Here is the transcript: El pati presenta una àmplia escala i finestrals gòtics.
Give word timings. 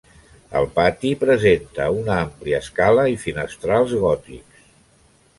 El 0.59 0.67
pati 0.77 1.09
presenta 1.23 1.89
una 1.97 2.15
àmplia 2.21 2.61
escala 2.65 3.03
i 3.17 3.19
finestrals 3.27 3.93
gòtics. 4.05 4.65